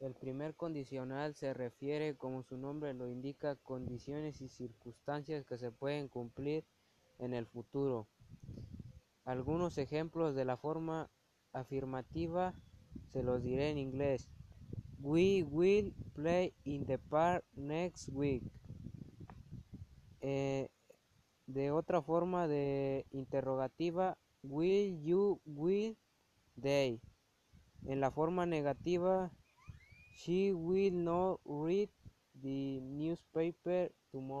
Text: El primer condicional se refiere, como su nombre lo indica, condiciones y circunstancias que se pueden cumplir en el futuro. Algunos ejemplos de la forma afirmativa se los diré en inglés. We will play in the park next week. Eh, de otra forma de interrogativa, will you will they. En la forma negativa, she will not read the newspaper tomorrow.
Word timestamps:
El 0.00 0.14
primer 0.14 0.54
condicional 0.54 1.34
se 1.34 1.52
refiere, 1.54 2.16
como 2.16 2.44
su 2.44 2.56
nombre 2.56 2.94
lo 2.94 3.08
indica, 3.08 3.56
condiciones 3.56 4.40
y 4.40 4.48
circunstancias 4.48 5.44
que 5.44 5.58
se 5.58 5.72
pueden 5.72 6.06
cumplir 6.06 6.64
en 7.18 7.34
el 7.34 7.46
futuro. 7.46 8.06
Algunos 9.24 9.76
ejemplos 9.76 10.36
de 10.36 10.44
la 10.44 10.56
forma 10.56 11.10
afirmativa 11.52 12.54
se 13.12 13.24
los 13.24 13.42
diré 13.42 13.70
en 13.70 13.78
inglés. 13.78 14.28
We 15.00 15.42
will 15.42 15.92
play 16.14 16.54
in 16.64 16.86
the 16.86 16.98
park 16.98 17.44
next 17.54 18.08
week. 18.12 18.44
Eh, 20.20 20.68
de 21.46 21.70
otra 21.72 22.02
forma 22.02 22.46
de 22.46 23.04
interrogativa, 23.10 24.16
will 24.42 25.02
you 25.02 25.40
will 25.44 25.96
they. 26.60 27.00
En 27.84 28.00
la 28.00 28.10
forma 28.10 28.46
negativa, 28.46 29.32
she 30.18 30.52
will 30.52 30.90
not 30.90 31.40
read 31.44 31.88
the 32.42 32.80
newspaper 32.80 33.88
tomorrow. 34.10 34.37